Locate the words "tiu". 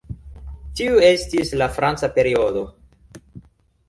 0.79-0.95